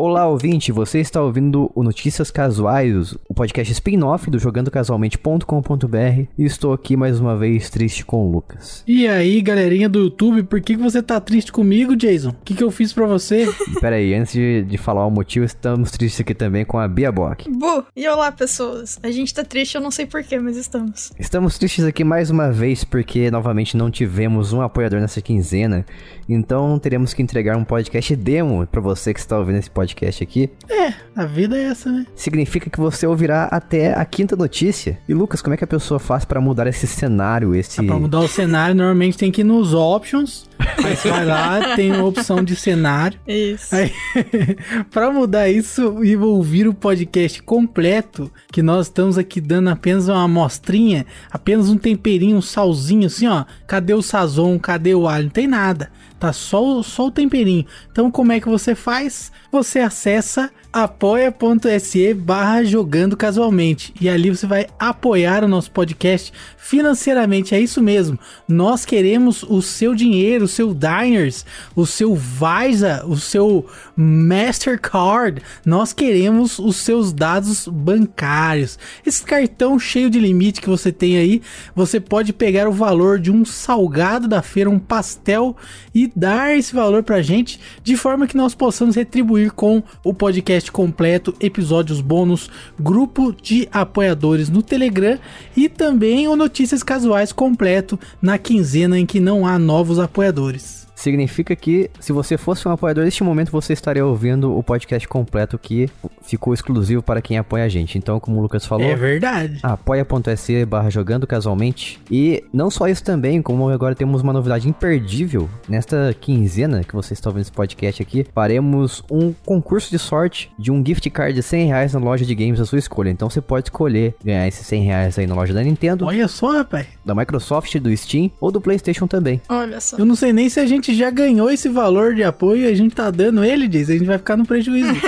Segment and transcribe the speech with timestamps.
[0.00, 6.72] Olá, ouvinte, você está ouvindo o Notícias Casuais, o podcast spin-off do jogandocasualmente.com.br e estou
[6.72, 8.84] aqui mais uma vez triste com o Lucas.
[8.86, 12.28] E aí, galerinha do YouTube, por que, que você tá triste comigo, Jason?
[12.28, 13.52] O que, que eu fiz pra você?
[13.80, 17.10] Pera aí, antes de, de falar o motivo, estamos tristes aqui também com a Bia
[17.10, 17.50] Bock.
[17.50, 19.00] Bu, e olá, pessoas.
[19.02, 21.10] A gente tá triste, eu não sei porquê, mas estamos.
[21.18, 25.84] Estamos tristes aqui mais uma vez porque novamente não tivemos um apoiador nessa quinzena,
[26.28, 30.50] então teremos que entregar um podcast demo pra você que está ouvindo esse podcast aqui.
[30.68, 32.06] É, a vida é essa, né?
[32.14, 34.98] Significa que você ouvirá até a quinta notícia.
[35.08, 37.82] E Lucas, como é que a pessoa faz pra mudar esse cenário, esse...
[37.84, 40.48] Pra mudar o cenário, normalmente tem que ir nos options.
[40.84, 43.18] Aí você vai lá, tem a opção de cenário.
[43.26, 43.74] Isso.
[43.74, 43.92] Aí,
[44.90, 50.22] pra mudar isso e ouvir o podcast completo, que nós estamos aqui dando apenas uma
[50.24, 53.44] amostrinha, apenas um temperinho, um salzinho assim, ó.
[53.66, 54.58] Cadê o sazon?
[54.58, 55.24] Cadê o alho?
[55.24, 55.90] Não tem nada.
[56.18, 57.64] Tá só, o- só o temperinho.
[57.92, 59.30] Então, como é que você faz?
[59.52, 63.92] Você acessa apoia.se barra jogando casualmente.
[64.00, 67.54] E ali você vai apoiar o nosso podcast financeiramente.
[67.54, 68.18] É isso mesmo.
[68.46, 75.42] Nós queremos o seu dinheiro, o seu Diners, o seu Visa, o seu Mastercard.
[75.64, 78.78] Nós queremos os seus dados bancários.
[79.06, 81.40] Esse cartão cheio de limite que você tem aí,
[81.74, 85.56] você pode pegar o valor de um salgado da feira, um pastel
[85.94, 89.67] e dar esse valor pra gente de forma que nós possamos retribuir com
[90.02, 95.18] o podcast completo, episódios bônus, grupo de apoiadores no Telegram
[95.56, 100.87] e também o Notícias Casuais completo na quinzena em que não há novos apoiadores.
[100.98, 105.56] Significa que se você fosse um apoiador neste momento, você estaria ouvindo o podcast completo
[105.56, 105.88] que
[106.22, 107.96] ficou exclusivo para quem apoia a gente.
[107.96, 109.58] Então, como o Lucas falou, É verdade.
[109.62, 112.00] apoia.se barra jogando casualmente.
[112.10, 115.48] E não só isso também, como agora temos uma novidade imperdível.
[115.68, 120.70] Nesta quinzena que você está ouvindo esse podcast aqui, faremos um concurso de sorte de
[120.72, 123.08] um gift card de 100 reais na loja de games da sua escolha.
[123.10, 126.50] Então você pode escolher ganhar esses 100 reais aí na loja da Nintendo, Olha só,
[126.58, 126.86] rapaz.
[127.04, 129.40] da Microsoft, do Steam ou do Playstation também.
[129.48, 129.96] Olha só.
[129.96, 132.74] Eu não sei nem se a gente já ganhou esse valor de apoio e a
[132.74, 133.88] gente tá dando ele, diz.
[133.90, 134.88] A gente vai ficar no prejuízo.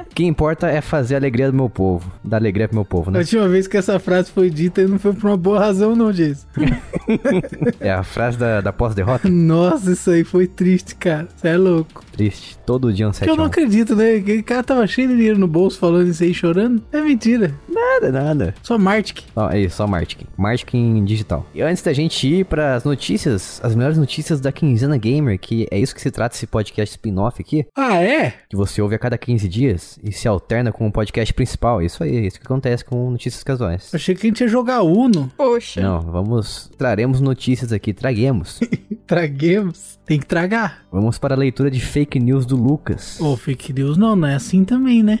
[0.00, 2.08] O que importa é fazer a alegria do meu povo.
[2.22, 3.18] Dar alegria pro meu povo, A né?
[3.18, 6.46] última vez que essa frase foi dita não foi por uma boa razão, não, Jason.
[7.80, 9.28] É a frase da, da pós-derrota.
[9.28, 11.26] Nossa, isso aí foi triste, cara.
[11.34, 12.04] Você é louco.
[12.12, 12.56] Triste.
[12.64, 14.20] Todo dia um 7 Que eu não acredito, né?
[14.20, 16.80] Que o cara tava cheio de dinheiro no bolso falando isso aí chorando.
[16.92, 17.52] É mentira.
[17.74, 18.54] Nada, nada.
[18.62, 19.22] Só Martic.
[19.34, 20.26] Ó, é isso, só marketing.
[20.36, 21.46] Marketing digital.
[21.54, 25.66] E antes da gente ir para as notícias, as melhores notícias da Quinzena Gamer, que
[25.70, 28.32] é isso que se trata esse podcast spin-off aqui, Ah, é?
[28.48, 31.82] que você ouve a cada 15 dias e se alterna com o podcast principal.
[31.82, 33.90] Isso aí, é isso que acontece com notícias casuais.
[33.94, 35.30] Achei que a gente ia jogar Uno.
[35.36, 35.80] Poxa.
[35.80, 38.60] Não, vamos, traremos notícias aqui, traguemos.
[39.06, 39.98] Traguemos.
[40.06, 40.82] Tem que tragar.
[40.92, 43.18] vamos para a leitura de fake news do Lucas.
[43.20, 45.20] Ô, fake news não, não é assim também, né?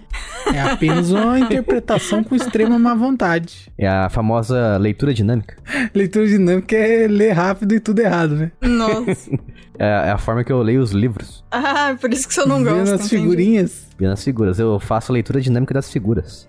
[0.52, 3.72] É apenas uma interpretação com extrema má vontade.
[3.78, 5.56] É a famosa leitura dinâmica.
[5.94, 8.52] Leitura dinâmica é ler rápido e tudo errado, né?
[8.62, 9.30] Nossa.
[9.76, 11.44] É, é a forma que eu leio os livros.
[11.50, 12.94] Ah, por isso que você não Vendo gosta.
[12.94, 13.22] as entendi.
[13.22, 13.88] figurinhas.
[13.98, 14.60] Vendo as figuras.
[14.60, 16.48] Eu faço a leitura dinâmica das figuras.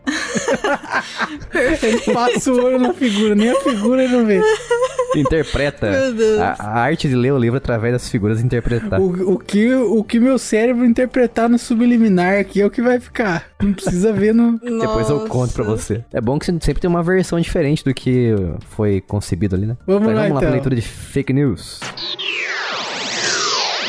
[1.82, 4.40] Ele passa o olho na figura, nem a figura ele não vê.
[5.20, 5.92] Interpreta.
[6.40, 9.00] A, a arte de ler o livro através das figuras interpretar.
[9.00, 13.00] O, o, que, o que meu cérebro interpretar no subliminar aqui é o que vai
[13.00, 13.46] ficar.
[13.62, 14.60] Não precisa ver no.
[14.80, 16.04] Depois eu conto pra você.
[16.12, 18.34] É bom que você sempre tem uma versão diferente do que
[18.70, 19.78] foi concebido ali, né?
[19.86, 20.52] Vamos lá, vamos lá pra então.
[20.52, 21.80] leitura de fake news.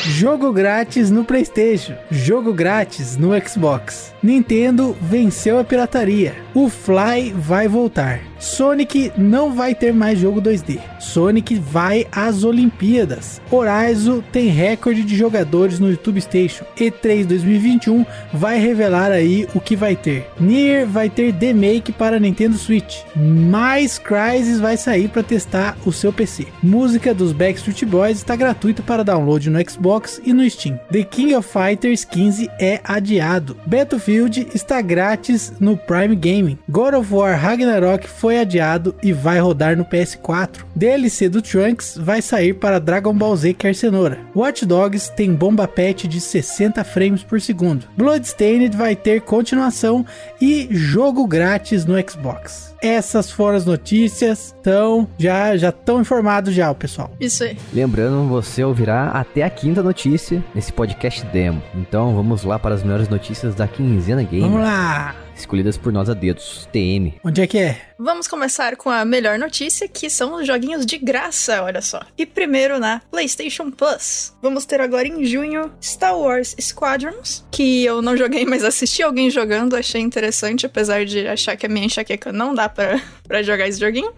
[0.08, 1.94] Jogo grátis no PlayStation.
[2.12, 4.14] Jogo grátis no Xbox.
[4.22, 6.32] Nintendo venceu a pirataria.
[6.54, 8.20] O Fly vai voltar.
[8.46, 10.78] Sonic não vai ter mais jogo 2D.
[11.00, 13.40] Sonic vai às Olimpíadas.
[13.50, 16.64] Horizon tem recorde de jogadores no YouTube Station.
[16.78, 20.30] E3 2021 vai revelar aí o que vai ter.
[20.38, 23.00] Nier vai ter remake para Nintendo Switch.
[23.16, 26.46] Mais Crysis vai sair para testar o seu PC.
[26.62, 30.78] Música dos Backstreet Boys está gratuita para download no Xbox e no Steam.
[30.92, 33.56] The King of Fighters 15 é adiado.
[33.66, 36.58] Battlefield está grátis no Prime Gaming.
[36.68, 40.64] God of War Ragnarok foi adiado e vai rodar no PS4.
[40.74, 44.18] DLC do Trunks vai sair para Dragon Ball Z Quer Cenoura.
[44.34, 47.86] Watch Dogs tem bomba pet de 60 frames por segundo.
[47.96, 50.04] Bloodstained vai ter continuação
[50.40, 52.74] e jogo grátis no Xbox.
[52.82, 54.54] Essas foram as notícias.
[54.60, 57.10] Então, já já estão informados já, o pessoal.
[57.18, 57.56] Isso aí.
[57.72, 61.62] Lembrando, você ouvirá até a quinta notícia nesse podcast demo.
[61.74, 64.60] Então vamos lá para as melhores notícias da quinzena Vamos gamer.
[64.60, 65.14] lá.
[65.36, 67.14] Escolhidas por nós a dedos, TM.
[67.24, 67.80] Onde é que é?
[67.98, 72.00] Vamos começar com a melhor notícia, que são os joguinhos de graça, olha só.
[72.16, 74.34] E primeiro na PlayStation Plus.
[74.42, 79.30] Vamos ter agora em junho Star Wars Squadrons, que eu não joguei, mas assisti alguém
[79.30, 83.80] jogando, achei interessante, apesar de achar que a minha enxaqueca não dá pra jogar esse
[83.80, 84.12] joguinho.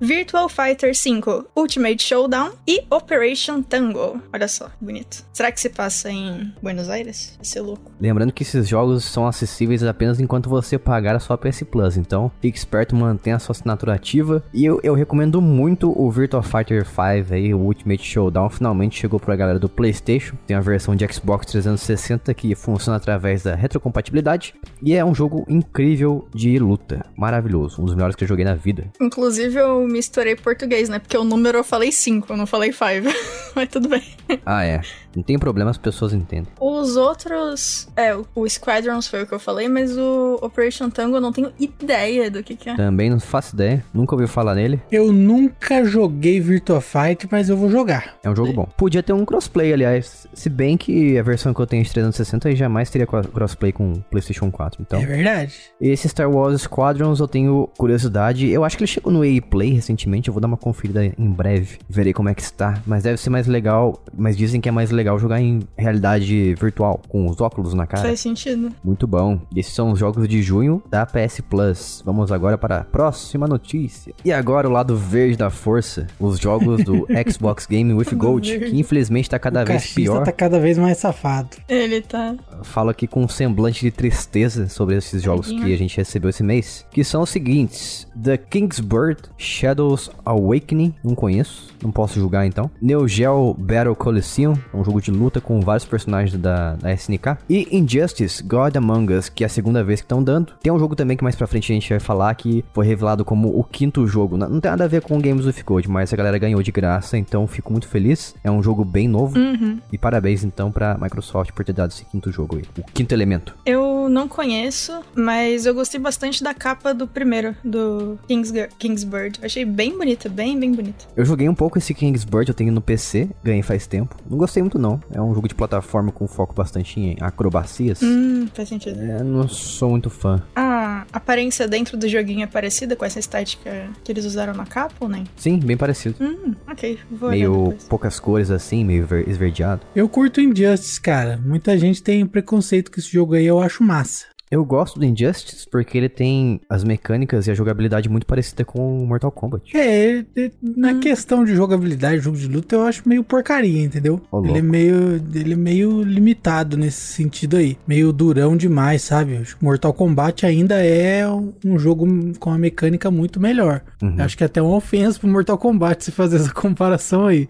[0.00, 4.22] Virtual Fighter 5 Ultimate Showdown e Operation Tango.
[4.32, 5.24] Olha só, bonito.
[5.32, 7.34] Será que se passa em Buenos Aires?
[7.36, 7.90] Vai ser louco.
[8.00, 12.30] Lembrando que esses jogos são acessíveis apenas enquanto você pagar a sua PS Plus, então
[12.40, 14.42] fique esperto, mantenha a sua assinatura ativa.
[14.54, 19.18] E eu, eu recomendo muito o Virtual Fighter 5 aí, o Ultimate Showdown, finalmente chegou
[19.18, 20.36] pra galera do PlayStation.
[20.46, 25.44] Tem a versão de Xbox 360 que funciona através da retrocompatibilidade e é um jogo
[25.48, 28.86] incrível de luta, maravilhoso, um dos melhores que eu joguei na vida.
[29.00, 30.98] Inclusive, eu misturei português, né?
[30.98, 33.08] Porque o número eu falei 5, eu não falei 5.
[33.54, 34.04] Mas tudo bem.
[34.44, 34.80] Ah, é.
[35.14, 36.48] Não tem problema, as pessoas entendem.
[36.60, 37.88] Os outros.
[37.96, 41.52] É, o Squadrons foi o que eu falei, mas o Operation Tango eu não tenho
[41.58, 42.76] ideia do que, que é.
[42.76, 44.80] Também não faço ideia, nunca ouvi falar nele.
[44.92, 48.14] Eu nunca joguei Virtua Fight, mas eu vou jogar.
[48.22, 48.68] É um jogo bom.
[48.76, 50.26] Podia ter um crossplay, aliás.
[50.32, 54.50] Se bem que a versão que eu tenho de 360 jamais teria crossplay com PlayStation
[54.50, 54.82] 4.
[54.82, 55.54] Então, É verdade.
[55.80, 58.48] esse Star Wars Squadrons eu tenho curiosidade.
[58.48, 60.28] Eu acho que ele chegou no EA Play recentemente.
[60.28, 61.78] Eu vou dar uma conferida em breve.
[61.88, 62.80] Verei como é que está.
[62.86, 64.02] Mas deve ser mais legal.
[64.16, 68.04] Mas dizem que é mais legal jogar em realidade virtual, com os óculos na cara.
[68.04, 68.70] Faz sentido.
[68.82, 69.40] Muito bom.
[69.54, 72.02] Esses são os jogos de junho da PS Plus.
[72.04, 74.14] Vamos agora para a próxima notícia.
[74.24, 78.78] E agora o lado verde da força, os jogos do Xbox Game with Gold, que
[78.78, 80.24] infelizmente tá cada o vez pior.
[80.24, 81.50] tá cada vez mais safado.
[81.68, 82.34] Ele tá.
[82.62, 86.42] Falo aqui com um semblante de tristeza sobre esses jogos que a gente recebeu esse
[86.42, 92.46] mês, que são os seguintes: The King's Bird, Shadows Awakening, não conheço, não posso julgar
[92.46, 92.70] então.
[92.80, 97.38] Neo Geo Battle Coliseum, um jogo de luta com vários personagens da, da SNK.
[97.48, 100.54] E Injustice God Among Us, que é a segunda vez que estão dando.
[100.62, 103.24] Tem um jogo também que mais pra frente a gente vai falar que foi revelado
[103.24, 104.36] como o quinto jogo.
[104.36, 106.72] Não, não tem nada a ver com Games with Gold, mas a galera ganhou de
[106.72, 108.34] graça, então fico muito feliz.
[108.42, 109.38] É um jogo bem novo.
[109.38, 109.78] Uhum.
[109.92, 112.64] E parabéns então pra Microsoft por ter dado esse quinto jogo aí.
[112.78, 113.54] O quinto elemento.
[113.66, 119.38] Eu não conheço, mas eu gostei bastante da capa do primeiro, do King's, King's Bird.
[119.42, 121.06] Achei bem bonita, bem, bem bonita.
[121.16, 124.16] Eu joguei um pouco esse King's Bird, eu tenho no PC, ganhei faz tempo.
[124.28, 125.00] Não gostei muito não.
[125.12, 128.00] É um jogo de plataforma com foco bastante em acrobacias.
[128.02, 129.00] Hum, faz sentido.
[129.00, 130.42] É, não sou muito fã.
[130.56, 134.94] A aparência dentro do joguinho é parecida com essa estética que eles usaram na capa
[135.00, 135.24] ou nem?
[135.36, 136.16] Sim, bem parecido.
[136.20, 136.98] Hum, ok.
[137.10, 139.82] Vou meio poucas cores assim, meio ver- esverdeado.
[139.94, 141.38] Eu curto Injustice, cara.
[141.44, 144.26] Muita gente tem preconceito com esse jogo aí, eu acho massa.
[144.50, 149.02] Eu gosto do Injustice porque ele tem as mecânicas e a jogabilidade muito parecida com
[149.02, 149.76] o Mortal Kombat.
[149.76, 150.24] É,
[150.62, 154.20] na questão de jogabilidade, jogo de luta, eu acho meio porcaria, entendeu?
[154.30, 159.36] Ô, ele é meio, ele é meio limitado nesse sentido aí, meio durão demais, sabe?
[159.36, 162.06] Acho que Mortal Kombat ainda é um um jogo
[162.38, 163.82] com uma mecânica muito melhor.
[164.02, 164.16] Uhum.
[164.18, 167.48] Acho que é até uma ofensa pro Mortal Kombat se fazer essa comparação aí.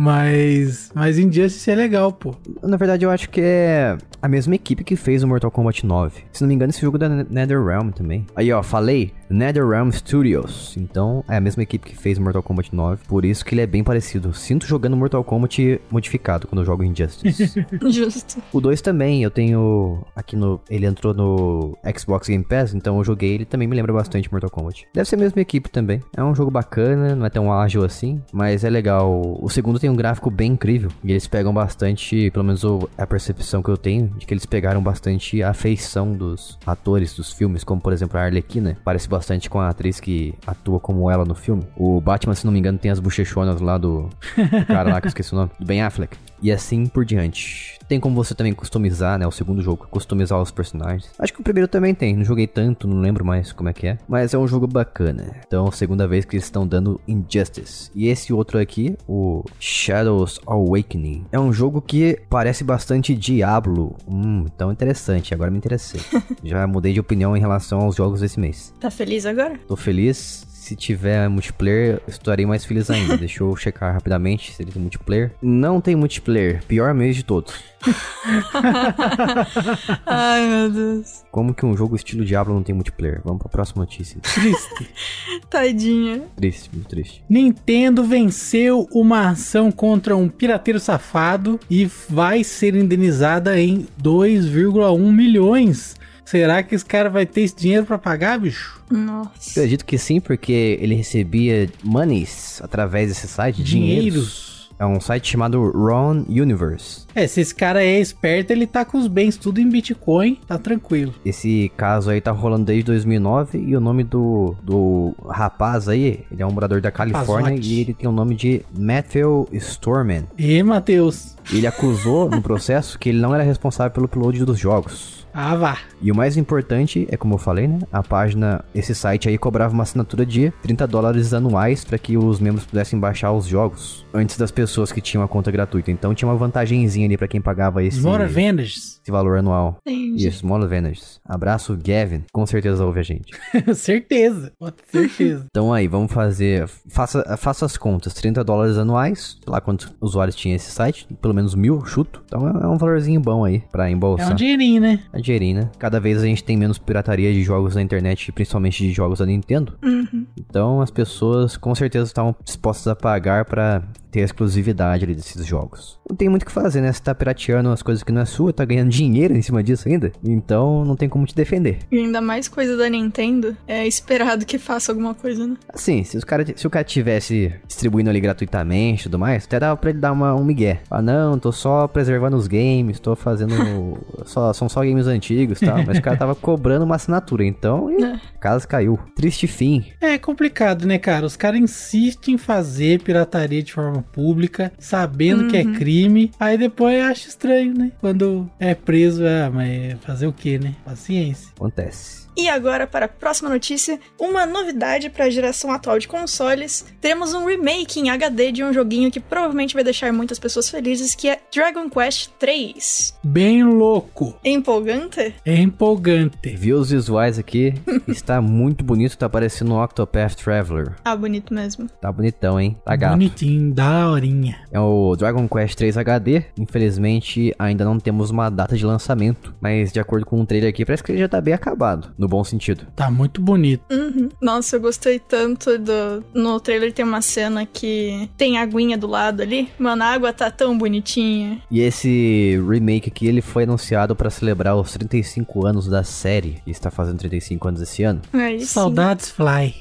[0.00, 2.32] Mas, mas Injustice é legal, pô.
[2.62, 6.22] Na verdade, eu acho que é a mesma equipe que fez o Mortal Kombat 9.
[6.30, 8.24] Se não me engano, esse jogo é da NetherRealm também.
[8.36, 10.76] Aí, ó, falei NetherRealm Studios.
[10.76, 13.04] Então, é a mesma equipe que fez Mortal Kombat 9.
[13.06, 14.32] Por isso que ele é bem parecido.
[14.34, 17.66] Sinto jogando Mortal Kombat modificado quando eu jogo Injustice.
[17.88, 18.42] Justo.
[18.52, 20.60] o 2 também, eu tenho aqui no...
[20.68, 23.34] Ele entrou no Xbox Game Pass, então eu joguei.
[23.34, 24.86] Ele também me lembra bastante Mortal Kombat.
[24.94, 26.00] Deve ser a mesma equipe também.
[26.16, 29.38] É um jogo bacana, não é tão ágil assim, mas é legal.
[29.40, 30.90] O segundo tem um gráfico bem incrível.
[31.04, 32.62] E eles pegam bastante, pelo menos
[32.96, 37.32] a percepção que eu tenho, de que eles pegaram bastante a feição dos atores dos
[37.32, 38.76] filmes, como por exemplo a Arlequina.
[38.84, 39.17] Parece bastante
[39.48, 41.64] com a atriz que atua como ela no filme.
[41.76, 45.06] O Batman, se não me engano, tem as bochechonas lá do, do cara lá que
[45.06, 46.16] eu esqueci o nome, do Ben Affleck.
[46.42, 47.77] E assim por diante.
[47.88, 49.26] Tem como você também customizar, né?
[49.26, 51.10] O segundo jogo, customizar os personagens.
[51.18, 52.14] Acho que o primeiro também tem.
[52.14, 53.98] Não joguei tanto, não lembro mais como é que é.
[54.06, 55.34] Mas é um jogo bacana.
[55.46, 57.90] Então, segunda vez que eles estão dando Injustice.
[57.94, 61.24] E esse outro aqui, o Shadows Awakening.
[61.32, 63.96] É um jogo que parece bastante Diablo.
[64.06, 65.32] Hum, então interessante.
[65.32, 66.00] Agora me interessei.
[66.44, 68.74] Já mudei de opinião em relação aos jogos desse mês.
[68.78, 69.58] Tá feliz agora?
[69.66, 70.46] Tô feliz.
[70.68, 73.16] Se tiver multiplayer, eu estarei mais feliz ainda.
[73.16, 75.32] Deixa eu checar rapidamente se ele tem multiplayer.
[75.40, 76.62] Não tem multiplayer.
[76.68, 77.54] Pior mês de todos.
[80.04, 81.24] Ai, meu Deus.
[81.30, 83.22] Como que um jogo estilo Diablo não tem multiplayer?
[83.24, 84.20] Vamos pra próxima notícia.
[84.20, 84.90] Triste.
[85.48, 86.24] Tadinha.
[86.36, 87.24] triste, muito triste.
[87.30, 95.96] Nintendo venceu uma ação contra um pirateiro safado e vai ser indenizada em 2,1 milhões.
[96.28, 98.82] Será que esse cara vai ter esse dinheiro pra pagar, bicho?
[98.90, 99.30] Nossa.
[99.50, 104.04] Acredito que sim, porque ele recebia monies através desse site, dinheiros.
[104.04, 104.48] Dinheiros.
[104.78, 107.06] É um site chamado Ron Universe.
[107.14, 110.58] É, se esse cara é esperto, ele tá com os bens tudo em Bitcoin, tá
[110.58, 111.14] tranquilo.
[111.24, 116.42] Esse caso aí tá rolando desde 2009 e o nome do, do rapaz aí, ele
[116.42, 117.74] é um morador da Califórnia Rapazote.
[117.74, 120.24] e ele tem o nome de Matthew Storman.
[120.38, 121.36] E, Matheus?
[121.50, 125.26] Ele acusou no processo que ele não era responsável pelo upload dos jogos.
[125.32, 125.78] Ah, vá.
[126.00, 127.78] E o mais importante é, como eu falei, né?
[127.92, 132.40] A página, esse site aí cobrava uma assinatura de 30 dólares anuais para que os
[132.40, 135.90] membros pudessem baixar os jogos antes das pessoas que tinham a conta gratuita.
[135.90, 139.00] Então tinha uma vantagenzinha ali para quem pagava esse, Small Avengers.
[139.02, 139.76] esse valor anual.
[139.86, 140.26] Entendi.
[140.26, 141.20] Isso, Small Advantages.
[141.24, 142.24] Abraço, Gavin.
[142.32, 143.32] Com certeza ouve a gente.
[143.74, 144.52] certeza.
[144.58, 145.46] Pode ter certeza.
[145.58, 146.68] Então aí, vamos fazer.
[146.88, 149.36] Faça, faça as contas: 30 dólares anuais.
[149.42, 151.06] Sei lá quantos usuários tinha esse site.
[151.20, 152.22] Pelo menos mil, chuto.
[152.26, 154.32] Então é, é um valorzinho bom aí pra É embolsar.
[154.32, 155.00] um dinheirinho, né?
[155.20, 155.70] Dinheirinho, né?
[155.78, 159.26] Cada vez a gente tem menos pirataria de jogos na internet, principalmente de jogos da
[159.26, 159.76] Nintendo.
[159.82, 160.26] Uhum.
[160.36, 165.44] Então as pessoas com certeza estavam dispostas a pagar pra ter a exclusividade ali desses
[165.46, 165.98] jogos.
[166.08, 166.92] Não tem muito o que fazer, né?
[166.92, 169.88] Você tá pirateando as coisas que não é sua, tá ganhando dinheiro em cima disso
[169.88, 170.12] ainda.
[170.24, 171.80] Então não tem como te defender.
[171.90, 175.56] E ainda mais coisa da Nintendo, é esperado que faça alguma coisa, né?
[175.68, 179.60] Assim, se, os cara, se o cara tivesse distribuindo ali gratuitamente e tudo mais, até
[179.60, 180.80] dava pra ele dar uma, um migué.
[180.90, 183.98] Ah, não, tô só preservando os games, tô fazendo.
[184.24, 185.82] só, são só games antigos e tal.
[185.84, 187.90] Mas o cara tava cobrando uma assinatura, então.
[187.90, 188.12] E, É.
[188.14, 188.98] a casa caiu.
[189.16, 189.84] Triste fim.
[190.00, 191.26] É complicado, né, cara?
[191.26, 196.30] Os caras insistem em fazer pirataria de forma pública, sabendo que é crime.
[196.38, 197.90] Aí depois acha estranho, né?
[198.00, 200.74] Quando é preso, ah, mas fazer o que, né?
[200.84, 201.48] Paciência.
[201.56, 202.27] Acontece.
[202.38, 206.86] E agora, para a próxima notícia, uma novidade para a geração atual de consoles.
[207.00, 211.16] Temos um remake em HD de um joguinho que provavelmente vai deixar muitas pessoas felizes,
[211.16, 213.18] que é Dragon Quest 3.
[213.24, 214.38] Bem louco.
[214.44, 215.34] Empolgante?
[215.44, 216.54] É empolgante.
[216.54, 217.74] Viu os visuais aqui?
[218.06, 220.94] Está muito bonito, tá parecendo um Octopath Traveler.
[221.04, 221.88] Ah, bonito mesmo.
[222.00, 222.76] Tá bonitão, hein?
[222.84, 223.14] Tá gato.
[223.14, 224.60] Bonitinho, daorinha.
[224.70, 226.44] É o Dragon Quest 3 HD.
[226.56, 229.52] Infelizmente, ainda não temos uma data de lançamento.
[229.60, 232.14] Mas de acordo com o trailer aqui, parece que ele já tá bem acabado.
[232.16, 232.86] No bom sentido.
[232.94, 233.82] Tá muito bonito.
[233.90, 234.28] Uhum.
[234.40, 236.24] Nossa, eu gostei tanto do.
[236.34, 239.68] No trailer tem uma cena que tem aguinha do lado ali.
[239.78, 241.60] Mano, a água tá tão bonitinha.
[241.70, 246.62] E esse remake aqui, ele foi anunciado pra celebrar os 35 anos da série.
[246.66, 248.20] E está fazendo 35 anos esse ano.
[248.32, 248.66] Aí sim.
[248.66, 249.74] Saudades Fly.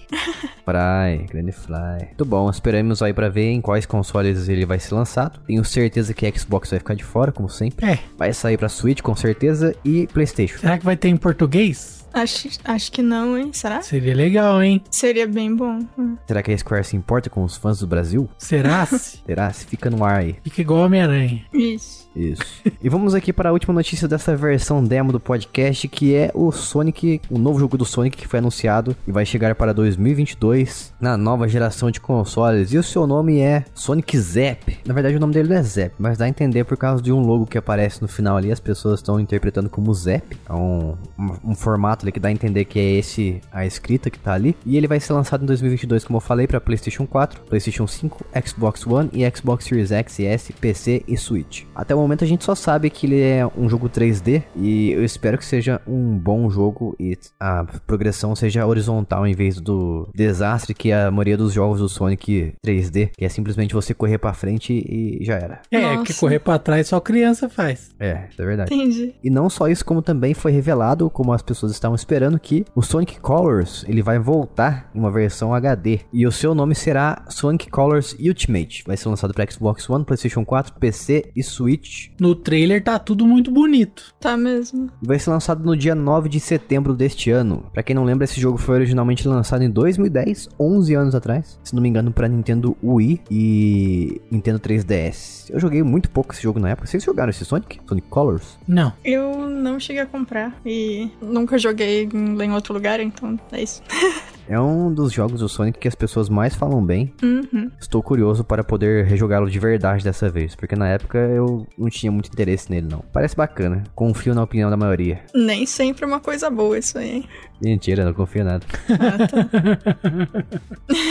[0.66, 2.06] Fly, grande Fly.
[2.08, 5.40] Muito bom, esperamos aí pra ver em quais consoles ele vai ser lançado.
[5.48, 7.86] Tenho certeza que Xbox vai ficar de fora, como sempre.
[7.86, 8.00] É.
[8.18, 10.60] Vai sair pra Switch, com certeza, e Playstation.
[10.60, 12.07] Será que vai ter em português?
[12.18, 13.52] Acho, acho que não, hein?
[13.54, 13.80] Será?
[13.84, 14.82] Seria legal, hein?
[14.90, 15.80] Seria bem bom.
[16.26, 18.28] Será que a Square se importa com os fãs do Brasil?
[18.40, 18.88] Será?
[18.88, 19.22] -se?
[19.24, 19.54] Será?
[19.54, 20.36] Se fica no ar aí.
[20.44, 21.46] Fica igual Homem-Aranha.
[21.54, 22.08] Isso.
[22.16, 22.42] Isso.
[22.82, 26.52] e vamos aqui para a última notícia dessa versão demo do podcast, que é o
[26.52, 31.16] Sonic, o novo jogo do Sonic que foi anunciado e vai chegar para 2022 na
[31.16, 32.74] nova geração de consoles.
[32.74, 34.80] E o seu nome é Sonic Zap.
[34.88, 37.12] Na verdade, o nome dele não é Zap, mas dá a entender por causa de
[37.12, 40.36] um logo que aparece no final ali, as pessoas estão interpretando como Zap.
[40.50, 44.10] É um, um, um formato ali que dá a entender que é esse a escrita
[44.10, 44.56] que tá ali.
[44.66, 48.26] E ele vai ser lançado em 2022, como eu falei, para PlayStation 4, PlayStation 5,
[48.46, 51.64] Xbox One e Xbox Series X e S, PC e Switch.
[51.76, 55.04] Até o momento a gente só sabe que ele é um jogo 3D e eu
[55.04, 60.74] espero que seja um bom jogo e a progressão seja horizontal em vez do desastre
[60.74, 64.74] que a maioria dos jogos do Sonic 3D, que é simplesmente você correr pra frente
[64.74, 65.62] e já era.
[65.72, 66.04] É, Nossa.
[66.04, 67.92] que correr pra trás só criança faz.
[68.00, 68.74] É, é verdade.
[68.74, 69.16] Entendi.
[69.24, 72.82] E não só isso, como também foi revelado, como as pessoas estavam esperando, que o
[72.82, 76.02] Sonic Colors ele vai voltar em uma versão HD.
[76.12, 78.84] E o seu nome será Sonic Colors Ultimate.
[78.86, 82.10] Vai ser lançado para Xbox One, PlayStation 4, PC e Switch.
[82.20, 84.14] No trailer tá tudo muito bonito.
[84.20, 84.90] Tá mesmo.
[85.02, 87.66] E vai ser lançado no dia 9 de setembro deste ano.
[87.74, 91.60] Pra quem não lembra, esse jogo foi originalmente lançado em 2010, 11 anos atrás.
[91.64, 95.50] Se não me engano, pra Nintendo Wii e Nintendo 3DS.
[95.50, 96.88] Eu joguei muito pouco esse jogo na época.
[96.88, 97.80] Vocês jogaram esse Sonic?
[97.88, 98.58] Sonic Colors?
[98.68, 98.92] Não.
[99.04, 103.82] Eu não cheguei a comprar e nunca joguei em em outro lugar, então é isso.
[104.50, 107.14] É um dos jogos do Sonic que as pessoas mais falam bem.
[107.22, 107.70] Uhum.
[107.80, 112.10] Estou curioso para poder rejogá-lo de verdade dessa vez, porque na época eu não tinha
[112.12, 113.04] muito interesse nele não.
[113.12, 115.20] Parece bacana, confio na opinião da maioria.
[115.36, 117.30] Nem sempre é uma coisa boa isso aí, hein?
[117.62, 118.66] Mentira, não confio em nada.
[118.90, 120.44] Ah, tá.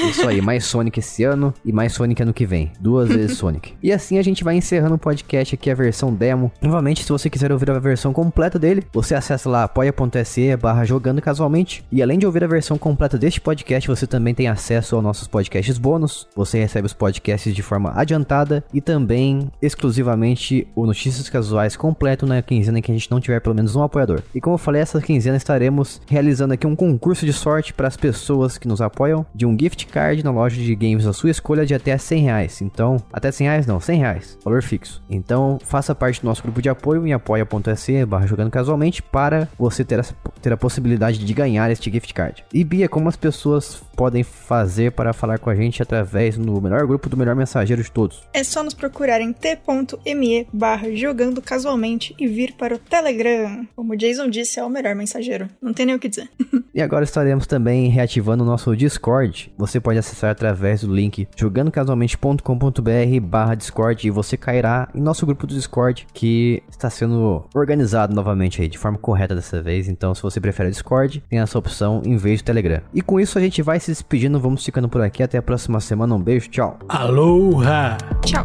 [0.08, 2.72] Isso aí, mais Sonic esse ano e mais Sonic ano que vem.
[2.80, 3.74] Duas vezes Sonic.
[3.82, 6.50] E assim a gente vai encerrando o podcast aqui, a versão demo.
[6.62, 11.20] Novamente, se você quiser ouvir a versão completa dele, você acessa lá apoia.se barra jogando
[11.20, 11.84] casualmente.
[11.90, 15.28] E além de ouvir a versão completa deste podcast, você também tem acesso aos nossos
[15.28, 16.28] podcasts bônus.
[16.34, 22.40] Você recebe os podcasts de forma adiantada e também exclusivamente o Notícias Casuais completo na
[22.40, 24.22] quinzena em que a gente não tiver pelo menos um apoiador.
[24.34, 27.88] E como eu falei, essa quinzena estaremos realizando realizando aqui um concurso de sorte para
[27.88, 31.31] as pessoas que nos apoiam de um gift card na loja de games da sua
[31.31, 32.61] escolha de até 100 reais.
[32.61, 35.02] Então, até 100 reais não, 100 reais, valor fixo.
[35.09, 39.85] Então, faça parte do nosso grupo de apoio em apoia.se barra jogando casualmente para você
[39.85, 40.05] ter a,
[40.43, 42.45] ter a possibilidade de ganhar este gift card.
[42.52, 46.87] E Bia, como as pessoas podem fazer para falar com a gente através no melhor
[46.87, 48.23] grupo do melhor mensageiro de todos?
[48.35, 53.66] É só nos procurar em t.me barra jogando casualmente e vir para o Telegram.
[53.75, 55.49] Como o Jason disse, é o melhor mensageiro.
[55.62, 56.25] Não tem nem o que dizer.
[56.75, 59.52] E agora estaremos também reativando o nosso Discord.
[59.56, 65.47] Você pode acessar através do link jogandocasualmente.com.br barra Discord e você cairá em nosso grupo
[65.47, 69.88] do Discord que está sendo organizado novamente aí, de forma correta dessa vez.
[69.88, 72.83] Então, se você prefere o Discord, tem essa opção em vez do Telegram.
[72.92, 75.23] E com isso a gente vai se despedindo, vamos ficando por aqui.
[75.23, 76.14] Até a próxima semana.
[76.14, 76.78] Um beijo, tchau.
[76.88, 77.97] Aloha!
[78.25, 78.45] Tchau.